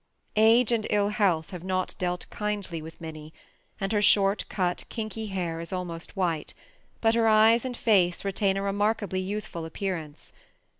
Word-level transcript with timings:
Age 0.35 0.71
and 0.71 0.87
ill 0.89 1.09
health 1.09 1.51
have 1.51 1.63
not 1.63 1.93
dealt 1.99 2.25
kindly 2.31 2.81
with 2.81 2.99
Minnie, 2.99 3.33
and 3.79 3.91
her 3.91 4.01
short 4.01 4.45
cut, 4.49 4.83
kinky 4.89 5.27
hair 5.27 5.59
is 5.59 5.71
almost 5.71 6.15
white, 6.17 6.55
but 7.01 7.13
her 7.13 7.27
eyes 7.27 7.65
and 7.65 7.77
face 7.77 8.25
retain 8.25 8.57
a 8.57 8.63
remarkably 8.63 9.19
youthful 9.19 9.63
appearance. 9.63 10.33